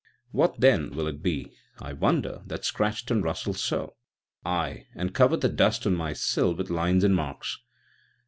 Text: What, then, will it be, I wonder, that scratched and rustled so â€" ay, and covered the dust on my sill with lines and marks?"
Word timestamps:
What, 0.31 0.59
then, 0.59 0.95
will 0.95 1.05
it 1.05 1.21
be, 1.21 1.51
I 1.79 1.93
wonder, 1.93 2.41
that 2.47 2.65
scratched 2.65 3.11
and 3.11 3.23
rustled 3.23 3.57
so 3.57 3.97
â€" 4.43 4.49
ay, 4.49 4.87
and 4.95 5.13
covered 5.13 5.41
the 5.41 5.47
dust 5.47 5.85
on 5.85 5.93
my 5.93 6.13
sill 6.13 6.55
with 6.55 6.71
lines 6.71 7.03
and 7.03 7.15
marks?" 7.15 7.59